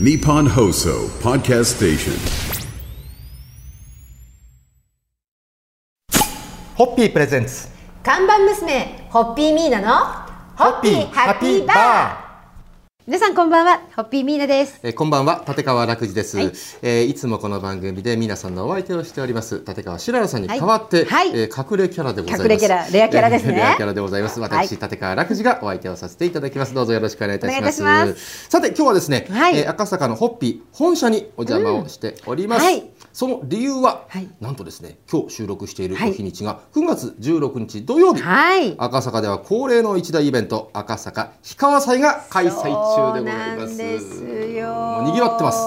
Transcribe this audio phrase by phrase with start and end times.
[0.00, 2.12] Nippon Hoso Podcast Station.
[6.76, 7.66] ホッピープレゼンツ
[8.04, 10.06] 看板娘ホッピーミーナの
[10.56, 12.21] ホッピーハッピーバー
[13.05, 14.79] 皆さんこんばんはホッピーミーナです。
[14.81, 16.45] えーこんばんは立川らく次です、はい。
[16.45, 16.51] い
[16.83, 21.31] えーいつもこの番組で皆さんのお相手をしております立川しららさんに代わって、はい。
[21.37, 22.43] えー隠れキャラでございます。
[22.43, 23.55] 隠れキャラレアキャラですね。
[23.55, 24.39] え ーレアキャラでございます。
[24.39, 24.67] 私、はい。
[24.69, 26.73] 立川らく次がお相手をさせていただきます。
[26.73, 27.81] どうぞよろしくお願いいたします。
[27.81, 29.57] お願いいたしさて今日はですね、はい。
[29.57, 34.27] えー赤坂のホッピー本社にお邪魔をしております、うんはいその理由は、はい。
[34.41, 38.73] なんとですね今日収録している日にちが9月16日土曜日、はい。
[38.77, 43.77] 赤坂では恒例の一大イベント赤坂氷川祭が開催中でございます。
[43.77, 44.23] です
[44.57, 44.73] よ。
[44.73, 45.59] もう賑わってます。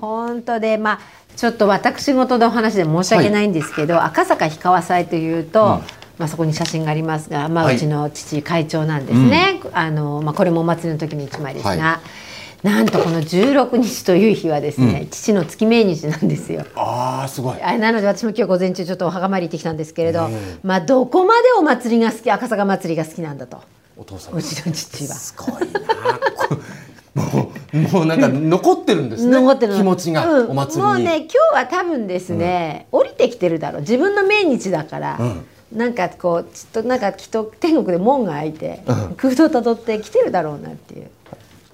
[0.00, 1.00] 本当でまあ
[1.36, 5.80] ちょっと私事のお話で申し訳ないんですけど、赤坂氷川祭というと、
[6.18, 7.76] まあそこに写真がありますが、まあ、はい。
[7.76, 12.31] うちの父会長なんですね、あのまあ、これもお祭りの時の一枚ですが、はい
[12.62, 16.64] なんとこの16日という日はですね、父の月命日なんですよ。
[16.76, 17.60] ああすごい。
[17.60, 20.28] あなので私も今日午前中ちょっとお墓参り行ってきたんですけれど、
[20.62, 23.60] まあどこまでお祭りが好き赤坂祭りが好きなんだと。
[23.96, 24.34] お父さん。
[24.34, 25.14] うちの父は。
[25.14, 25.80] すごいな
[26.36, 26.56] こ
[27.14, 29.32] もうもうなんか残ってるんですね。
[29.32, 29.78] 残ってるの。
[29.78, 30.50] 気持ちが、うん。
[30.50, 30.94] お祭りに。
[30.94, 33.80] もうね今日は多分ですね、降りてきてるだろう。
[33.80, 35.18] 自分の命日だから、
[35.72, 38.84] なんかこうちょっとなんかきっと天国で門が開いて、
[39.16, 41.10] 空洞たどって来てるだろうなっていう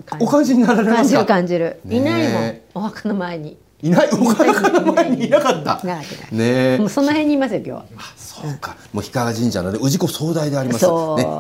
[0.08, 1.98] 感お感じになられま感じるすか感じる、ねえ。
[1.98, 2.60] いないもん。
[2.74, 3.56] お墓の前に。
[3.80, 4.08] いない？
[4.10, 5.80] お墓の前にいなかった。
[5.86, 6.78] ねえ。
[6.78, 8.02] もうその辺にいますよ今日は。
[8.16, 10.86] そうか、もう氷川神社のね氏子総大であります。
[10.86, 10.92] ね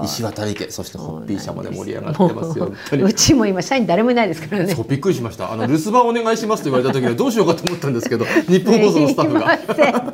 [0.04, 0.70] 石渡家。
[0.70, 2.72] そしてホッピー社まで盛り上がってますよ。
[2.92, 4.74] うちも今社員誰もいないですからね。
[4.74, 5.52] そうびっくりしました。
[5.52, 9.58] あの留守番お願いしますと言われた時はどうしようかと思ったんですけど 日本放送のスタッフが。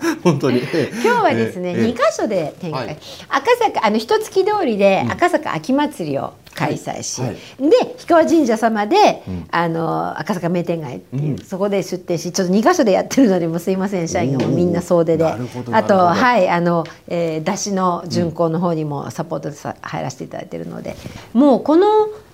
[0.25, 0.61] 本当に。
[0.61, 0.69] 今
[1.03, 1.87] 日はですね、ええ。
[1.87, 2.99] 二箇所で展開、はい。
[3.29, 7.35] 赤坂あの一月通りで赤坂秋祭りを開催し、はい。
[7.35, 14.09] で氷川神社様で、あの赤坂名店街っていう、そこで出店しちょっと二箇所でやってるのでもうすいません。
[14.09, 15.25] 社員がみんな総出で。
[15.25, 20.97] あとはいあの、えー、出汁の巡行の方にもサポートでさ入らせていただいてるので。
[21.33, 21.87] もうこの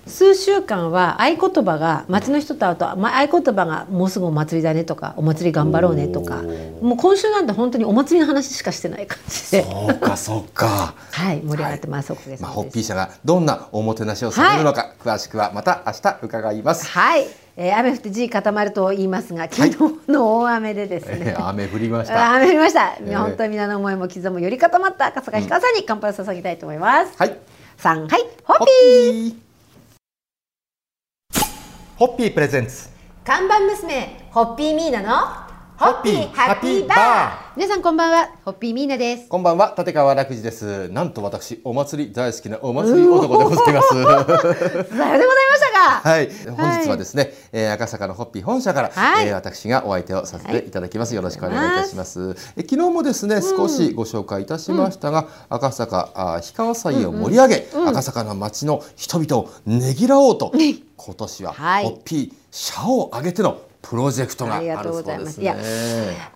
[0.06, 6.43] 数週間は合言葉が町の人と会うと、まあ、合言葉がもうすぐお祭りだねとかお祭り頑張ろうねとか
[6.81, 9.62] もう今週なんて本当にお祭りの話しかしてない感じで。
[9.62, 12.12] そうかそうか はい、盛り上がってます。
[12.12, 16.87] おかげさまあ、ホッピー社がどんなおもてなしをされるのか、詳しくはまた明日伺います。
[16.87, 19.77] はい、えー、雨降って地固まると言いますが、昨日
[20.09, 21.19] の大雨でですね。
[21.21, 22.34] え ー雨降りましあた。
[22.37, 22.94] 雨降りました。
[23.00, 27.12] えー本当に皆の思いも刻むより固まった赤坂氷川さんに乾杯を捧げたいと思います。
[27.17, 27.37] はい。
[27.77, 29.50] さんはい、ホッピー。
[32.00, 32.88] ホッピープレゼンツ
[33.22, 35.27] 看板娘ホッピーミーナの
[35.77, 39.28] ホッピーハッピーバー皆さんこんばんは、ホッピーミーナです。
[39.28, 40.88] こんばんは、立川楽寺です。
[40.91, 43.88] なんと私、お祭り大好きなお祭り男でございます。
[43.91, 46.11] さようでございましたが。
[46.11, 51.15] はい、本日はですね、えー赤坂のホッピー本社から、はいえー私がお相手をさせていただきます。
[51.16, 52.37] よろしくお願いいたします。
[52.56, 65.03] え昨日もですね、少しご紹介いたしましたが、赤坂あ氷川祭を盛り上げ、赤坂の街の人々をねぎらおうと、今年ははいホッピー社を挙げてのプロジェクトがあるそう。
[65.03, 65.62] ですいやね。、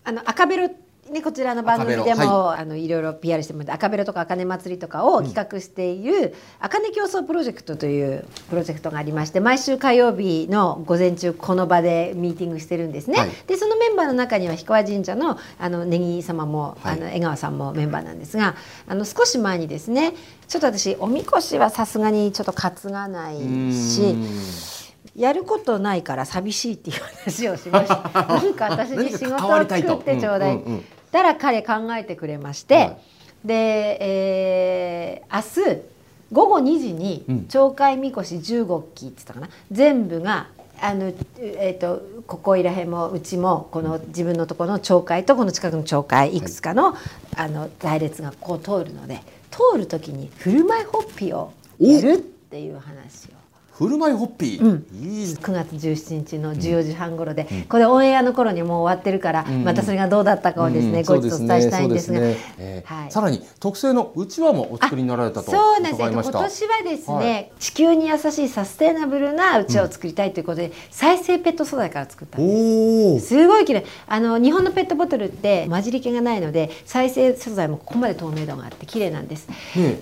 [0.02, 0.68] あの赤ベロ
[1.10, 13.18] ねこちらの番組で赤ベロも、あのいろいろ PR してもらって赤ベロとか茜祭りとかを企画している茜競争プロジェクトというプロジェクトがありまして毎週火曜日の午前中この場でミーティングしてるんですね。
[13.18, 18.54] はいでそのメンバーの中には氷川神社のあのネギ様も、はいあの江川さんもメンバーなんですが
[18.86, 20.14] あの少し前にですね
[20.48, 23.36] ちょっと私おみこしはさすがにちょっと担がない
[23.72, 24.14] し。
[25.16, 28.10] やることないから寂しいっていう話をしました。
[28.26, 30.56] なんか私に仕事を作ってちょうだい。
[30.56, 32.98] うんうんうんだから彼考えてくれまして、はい
[33.44, 35.80] で、えー明日
[36.32, 40.48] 午後2時にうん町会みこし15基って言ったかな全部が
[40.80, 46.96] あの、えー、とここいらへんもうちもこの自分のところの町会とこの近くの町会いくつかの,、
[47.36, 53.43] あの隊列がこう通るので通る時に振る舞いホッピーをやるっていう話を。
[53.78, 54.84] 振る舞いホッピー。
[55.02, 61.04] いい9月17日の14時半頃で、これオンエアの頃にもう終わってるから、またそれがどうだったかをですね、うん。
[61.04, 62.20] 後日お伝えしたいんですが。
[62.20, 62.36] ね。
[62.58, 63.10] えーはい。
[63.10, 66.00] さらに特製のうちわもお作りになられたとそうなんです。
[66.02, 66.22] よ今。
[66.22, 66.50] 年は
[66.84, 67.52] ですね、はい。
[67.58, 73.26] 地球に優しいサステナブルなうちわを作りたいということで、再生ペット素材から作ったんです。
[73.28, 73.84] すごい綺麗。
[74.06, 79.54] あの日本のペットボトルって混じり気がないので再生素材もここまで透明度があって綺麗なんです、ね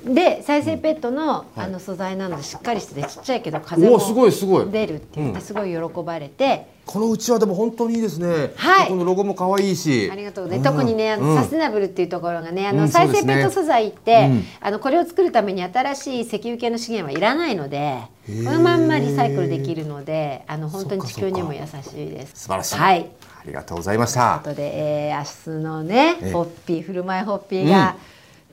[0.04, 4.70] で再生ペットの,、あの素材なのでしっかりしててちっちゃいけど風もおすごいすごい。
[4.70, 8.52] 出るって言ってすごい喜ばれて、このうちわでも本当にいいですね。
[8.56, 8.88] はい。
[8.88, 10.10] このロゴも可愛いし。
[10.10, 14.44] ありがとうね、特にねあの、うんサステナブルっていうところがねあの、うん再生ペット素材って、うん。
[14.60, 22.42] あのこれを作るために新しい石油系の資源はいらないのでこのまんまリサイクルできるのであの本当に地球にも優しいです。
[22.42, 22.76] 素晴らしい。
[22.76, 23.10] はい。
[23.42, 24.40] ありがとうございました。
[24.42, 24.54] という。
[24.54, 27.96] ことで、えー、明日のねええホッピー振る舞いホッピーが、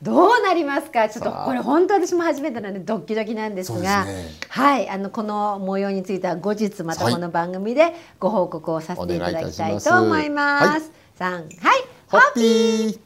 [0.02, 1.08] どうなりますか？
[1.08, 4.24] ちょっとこれ本当私も初めてなんでドッキドキなんですがですね。
[4.48, 10.90] はいあのこの模様については後日またはいこの番組でご報告をさせていただきたいと思います。
[11.20, 11.84] お願いはい。
[12.08, 13.00] ホッピー。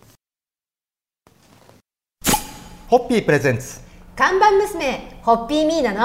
[2.88, 3.81] ホッピープレゼンツ。
[4.14, 6.00] 看板娘ホッピーミーナの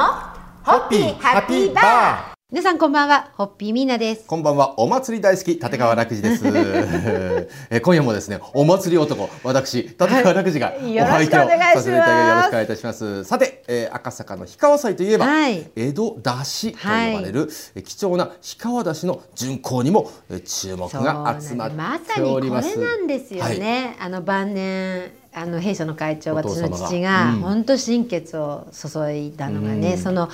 [0.63, 1.19] ホッピー。
[1.19, 4.25] ハッピーバー皆さんこんばんはホッピーミーナです。
[4.25, 4.79] こんばんは。
[4.79, 6.43] お祭り大好き立川楽寺です。
[7.69, 13.23] え今夜もですね、お祭り男私立川楽寺がお願いしますさせていただきよろしくお願いいたします。
[13.23, 22.79] さて、えー赤坂の氷川祭といえば、はい江戸出汁と呼ばれる、え貴重な氷川出汁の巡行にもえ注目そうなんがで集ますっまさにこれております。
[22.79, 30.29] なんですよね、あの晩年あの弊社の会長私の父がうん本当心血を注いだのがね、その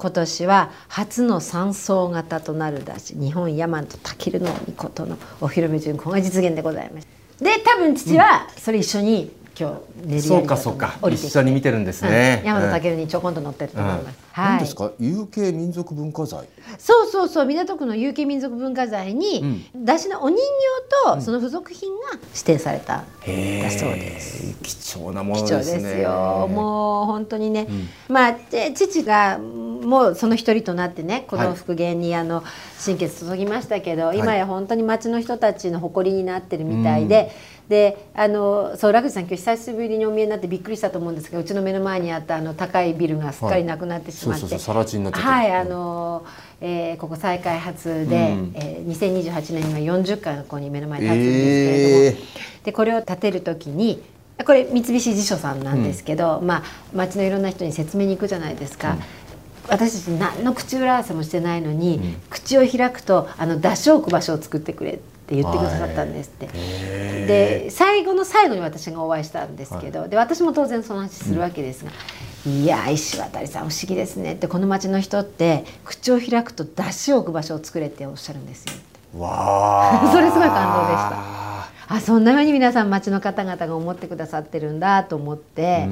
[0.00, 7.06] 今年は初の三層型となるだし日本山と武尊の命のお披露目巡行が実現でございまし
[7.38, 10.98] たで多分父はそれ一緒に今日練りそうかそうか。
[11.10, 12.40] 一緒に見てるんですね。
[12.42, 12.70] うん、山うん。
[12.70, 14.92] と武尊にちょこんと乗ってると思います、何ですか？
[14.98, 16.48] 有形民族文化財。
[16.78, 17.46] そうそうそう。
[17.46, 23.04] 港区の有形民族文化財に、出汁のお人形とその付属品が指定された、だ
[23.70, 24.56] そうです。
[24.62, 25.82] 貴重なもの貴重ですね。
[25.82, 26.48] ですよ。
[26.48, 27.66] もう本当にね、
[28.08, 32.44] まあで父がもうその一人となってねこの復元にあの
[32.78, 37.30] 心血注ぎましたけど、今や本当に町の人たちの誇りになってるみたいで。
[37.70, 46.26] であのそう楽寺さん今日久しぶりにお見えになってびっくりしたと思うんですがうちの目の前にあったあの高いビルがすっかりなくなってしまって、そうそうそう更地になっちゃってるはいあの、
[46.60, 48.16] えーここ再開発で、
[48.54, 51.38] えー2028年には40階がここに目の前に立つんです
[51.70, 52.26] けれども、
[52.64, 54.02] でこれを建てる時に
[54.44, 56.62] これ三菱地所さんなんですけど、まあ
[56.92, 58.96] 町のいろんな人に説明に行くじゃないですか。
[59.68, 66.46] 私たち何の口裏合わせもしてないのに、口を開くとあの出しを置く場所を作ってくれって言ってくださったんですって。
[67.26, 71.90] で最後の最後に私がお会いしたんですけど、で私も当然その話するわけですが
[72.46, 79.18] 「いや石渡さん不思議ですね」ってこの町の人って口を開くと出しを置く場所を作れっておっしゃるんですよって。
[79.18, 80.10] わあ。
[80.12, 81.49] それすごい感動でした。
[81.92, 85.88] あそんな風に皆さん町の方々が思ってくださってるんだと思って、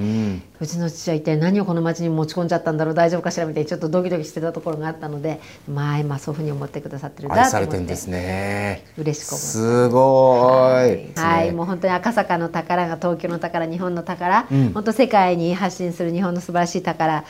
[0.60, 8.84] うちの父は一体何をこの町に持ち込んじゃったんだろう大丈夫かしらみたいにちょっとドキドキしてたところがあったのでまあ今そういうふうに思ってくださってるんだと思ってれてんですね。
[8.96, 11.18] 嬉しく思すごい。
[11.20, 17.24] はい、もう本当に赤坂の宝が東京の宝日本の宝、本当世界に発信する日本の素晴らしい宝、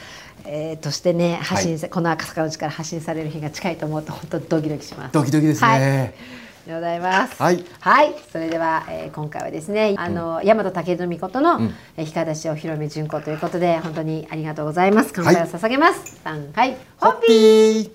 [0.45, 5.13] えーとしてね発信さ、この赤坂の力発信される日が近いと思うと本当ドキドキします。
[5.15, 5.69] ドキドキですね。
[5.69, 6.05] は
[6.35, 6.39] い
[6.69, 7.43] でございます。
[7.81, 11.61] はいそれでは、えー今回はですね、あの大和武尊命の、
[11.97, 15.13] えー、光出しお披露目巡行ということで本当にありがとうございます。
[15.15, 16.21] 乾杯を捧げます。
[16.23, 17.85] はい、ホッピー。
[17.87, 17.91] ー。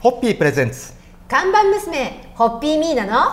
[0.00, 0.92] ホッピープレゼンツ
[1.28, 3.30] 看板娘ホッピーミーナの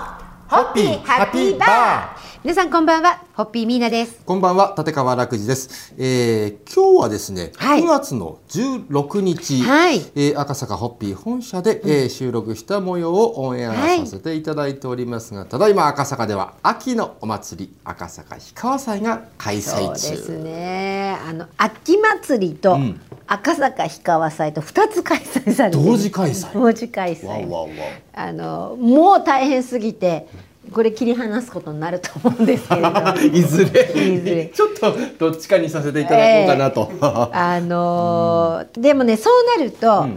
[0.47, 4.21] ホッピーハッピーバ皆さんこんばんは、ホッピーミーナです。
[4.25, 7.81] こんばんは立川楽寺です、えー、今日はですね、はい。
[7.81, 9.97] 9月の16日、はい。
[10.15, 19.97] えー赤坂ホッピー本社で、えー収録した模様をオンエアはいさせていただいておりますが、ただいま赤坂では秋のお祭り赤坂氷川祭が開催中。
[19.97, 21.17] そうですね。
[21.27, 23.01] あの秋祭りとん。
[23.27, 25.83] 赤坂氷川祭と二つ開催されてる。
[25.83, 26.53] 同時開催。
[26.53, 27.27] 同時開催。
[27.27, 27.71] わおわおわ。
[28.13, 30.25] あのもう大変すぎて
[30.71, 32.89] これ切り離すことになると思うんですけれど
[33.37, 33.91] いずれ。
[33.91, 34.45] いずれ。
[34.47, 36.91] ちょっとどっちかにさせていただこうかなと、
[37.31, 40.07] あのーでもねそうなると、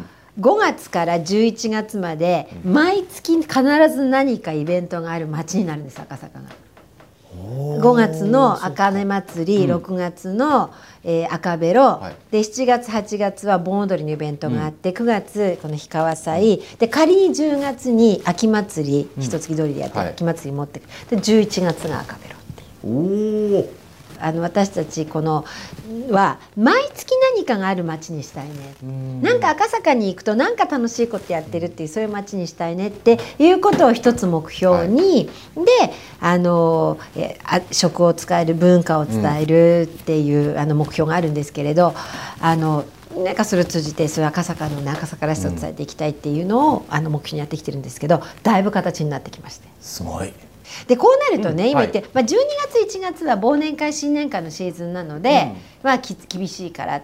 [0.41, 3.49] 5月から11月まで毎月必
[3.91, 6.68] ず何かイベントがある街になるんです赤坂が。
[7.49, 10.73] 5月の茜祭り、6月の、
[11.05, 12.17] えー赤ベロ、はい。
[12.31, 20.09] で7月8月は盆踊りのイベントがあって、9月この氷川祭、で仮に10月に秋祭り一月通りでやって、はい。
[20.09, 20.85] 秋祭り持ってく。
[21.09, 23.57] で11月が赤ベロっていう。
[23.57, 23.89] おお
[24.21, 25.45] あの私たちこの
[26.11, 29.23] は毎月何かがある街にしたいね。
[29.23, 35.63] なんか赤坂に行くとなんか楽しいことやってるっていうそういう街にしたいねっていうことを一つ目標に、で
[36.21, 41.95] あのえあ食を使える文化を伝えるっていう、あの目標があるんですけれど
[42.41, 42.85] あの
[43.17, 49.69] なんかそれを通じてそういう赤坂の、ね、赤坂らしさを伝えていきたいっていうのを、あの目標にやってきてるんですけどだいぶ形になってきまして。
[49.81, 50.33] すごい
[50.87, 52.37] でこうなるとね、うん今言って、まあ、12
[52.87, 57.03] 月1月は忘年会新年会のシーズンなので、まあき厳しいから、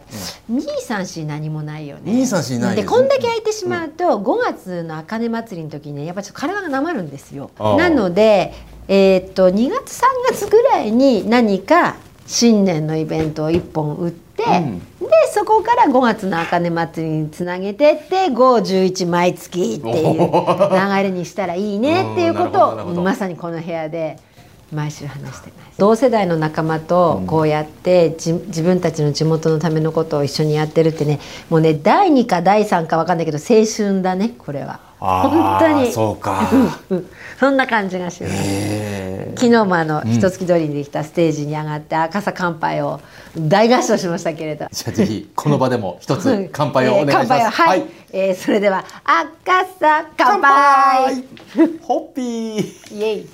[0.50, 2.12] 234何もないよね。
[2.12, 7.50] 234ないでこんだけ空いてしまうと、5月の茜祭りの時にねやっぱちょっと体がなまるんですよ。
[7.58, 8.54] なので、
[8.88, 14.78] えーっと2月3月ぐらいに何か新年のイベントを1本打って、うん。
[14.78, 14.84] で
[15.32, 24.18] そこから5月の茜祭りにつなげてって511毎月っていう流れにしたらいいね っていうことをまさにこの部屋で
[24.72, 25.78] 毎週話してます。
[25.78, 35.92] 同世代の仲間とこうやってじ自分たちの地元のためのことを一緒にやってるってねもうね第2か第3か分かんないけど青春だねこれは本当に。
[35.92, 36.48] そうか。
[36.90, 38.34] うんそんな感じがします。
[38.36, 43.00] へ昨日もあの一月通りにできたステージに上がって赤さ乾杯を
[43.36, 44.66] 大合唱しましたけれど。
[44.70, 47.34] じゃあぜひこの場でも一つ乾杯をお願いします。
[47.34, 47.50] えー乾杯を。
[47.50, 51.24] はい、えーそれでは赤さ乾杯。
[51.82, 52.96] ホッピー。
[52.96, 53.28] イエイ。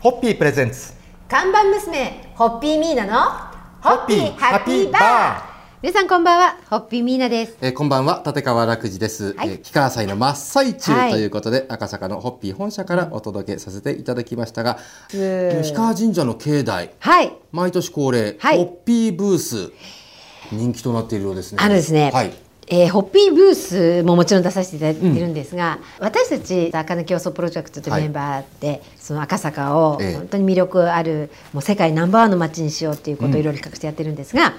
[0.00, 0.92] ホッピープレゼンツ。
[1.28, 3.30] 看板娘ホッピーミーナの
[3.80, 5.53] ホッピーハッピーバー
[5.84, 7.58] 皆さんこんばんはホッピーミーナです。
[7.60, 9.50] えー、こんばんは立川楽寺です、はい。
[9.50, 11.26] えー、木川祭の真っ最中はいとい。
[11.26, 14.78] うことで、赤坂のホッピー本社からお届けさせていただきましたが、
[15.12, 17.34] 氷川神社の境内はい。
[17.52, 18.56] 毎年恒例、はい。
[18.56, 19.72] ホッピーブース
[20.50, 21.58] 人気となっているようですね。
[21.60, 22.32] あのですね、はい。
[22.68, 30.14] えーホッピーブースももちろん出させていただいてるんですが、私たち赤の競争プロジェクトというメンバーで、その赤坂をええ。
[30.14, 34.54] 本当に魅力あるもう世界ナンバーワンの街にしようっていうことをいろいろ企画してやってるんですが、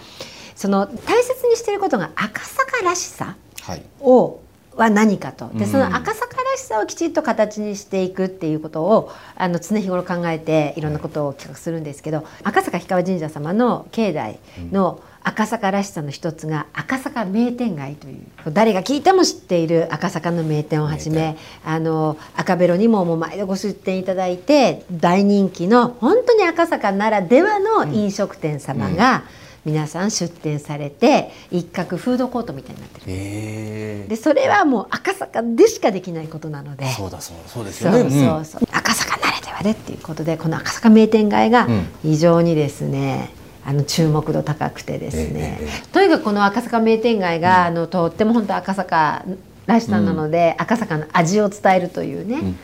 [0.55, 3.83] その大切にしていることが赤坂らしさはい。
[3.99, 4.41] を
[4.75, 5.49] は何かと。
[5.53, 5.71] でうん。
[5.71, 14.39] その赤坂らしさをきちっと形にしていくっていうことをあの常日頃考えていろんなことを企画するんですけど、赤坂氷川神社様の境内
[14.71, 21.35] の赤坂らしさの一つが赤坂名店街という誰が聞いても知っている赤坂の名店をはじめ
[21.65, 29.23] あの赤ベロにももう毎度ご出店いただいて大人気の本当に赤坂ならではの飲食店様が
[29.65, 33.03] 皆さん出店されて一角フードコートみたいになってる。
[33.07, 34.05] え。
[34.07, 36.87] でそれはもう赤坂でしかできないことなので。
[36.91, 38.45] そうだそうそうですそうよねそう。
[38.45, 41.87] そう、赤坂ならではでっていうことでこの赤坂名店街がうん。
[42.03, 43.31] 非常にですね、
[43.65, 49.25] あの注目度高くてですね、えええとにかくこの赤坂名店街が、あのとっても本当赤坂
[49.65, 52.59] らしさなので、赤坂の味を伝えるというね、ん。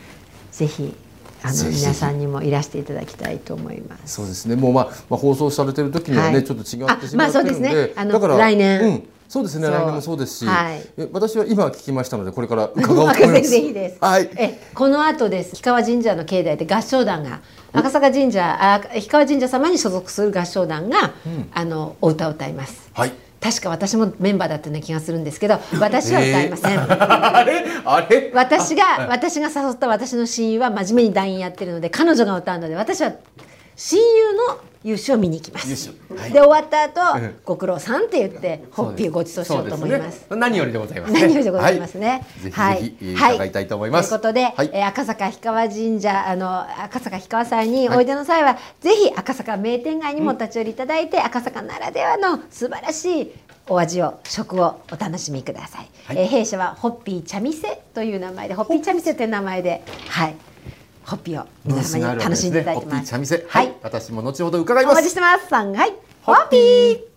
[0.52, 0.94] ぜひ
[1.42, 4.14] あの皆さんにもいらしていただきたいと思います。
[4.14, 4.56] そうですね。
[4.56, 9.68] もうまあ、まあ、放送されてる時にはね、はいちょっと違ってしまあまあってるんで、そうですねあのだから来年うん、そうですね。
[9.68, 13.50] 来年もそうですし、はいえ私は今聞きましたので、これから伺おうと思います。
[13.50, 13.96] す。
[14.00, 14.30] はい。
[14.36, 17.40] えこの後です氷川神社の境内で合唱団が
[17.72, 21.12] 赤坂神社あ氷川神社様に所属する合唱団が、
[21.52, 22.90] あのお歌を歌います。
[22.92, 23.12] はい。
[23.42, 26.78] 確か私もメンバーだったような気がするんですけど私は歌いません。
[26.88, 28.30] あれ、あれ？
[28.34, 33.12] 私が私が誘った私の親友は真面目に団員やってるので彼女が歌うので私は
[33.76, 35.90] 親友の優勝を見に行きます。
[36.16, 40.20] はいで終わった後、うんご苦労さんって言ってホッピーをご馳走しようと思います。
[40.30, 41.20] ね何よりでございますね。
[41.20, 42.26] 何よりでございますね。
[42.52, 44.08] はい伺いたいと思います。
[44.10, 53.32] ということで、はいえー赤坂氷川神社あの赤坂氷川祭においでの際は、ぜひ赤坂名店街にも立ち寄りいただいて、赤坂ならではの素晴らしい
[53.68, 55.88] お味を食をお楽しみください。
[56.06, 60.34] はいえー弊社はホッピー茶店という名前でホッピー茶店という名前ではい
[61.04, 63.10] ホッピーを皆様に楽しんでいただいてます。
[63.10, 63.36] 茶店。
[63.48, 63.72] ははいい。
[63.82, 65.14] 私も後ほど伺いますお待ちし。
[65.14, 65.48] てます。
[65.48, 65.92] さんはい
[66.22, 67.11] ホッピー